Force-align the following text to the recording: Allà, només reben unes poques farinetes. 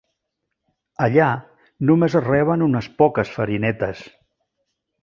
Allà, 1.07 1.27
només 1.91 2.17
reben 2.29 2.65
unes 2.71 2.91
poques 3.05 3.37
farinetes. 3.39 4.07